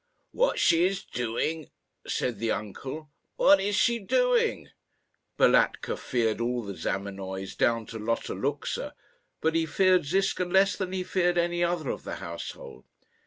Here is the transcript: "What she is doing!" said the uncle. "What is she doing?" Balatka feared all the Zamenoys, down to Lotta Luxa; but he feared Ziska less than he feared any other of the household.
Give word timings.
"What 0.31 0.57
she 0.57 0.83
is 0.85 1.03
doing!" 1.05 1.69
said 2.07 2.39
the 2.39 2.49
uncle. 2.49 3.11
"What 3.35 3.59
is 3.59 3.75
she 3.75 3.99
doing?" 3.99 4.69
Balatka 5.37 5.95
feared 5.95 6.41
all 6.41 6.63
the 6.63 6.75
Zamenoys, 6.75 7.55
down 7.55 7.85
to 7.85 7.99
Lotta 7.99 8.33
Luxa; 8.33 8.95
but 9.41 9.53
he 9.53 9.67
feared 9.67 10.05
Ziska 10.05 10.43
less 10.45 10.75
than 10.75 10.91
he 10.91 11.03
feared 11.03 11.37
any 11.37 11.63
other 11.63 11.91
of 11.91 12.03
the 12.03 12.15
household. 12.15 12.85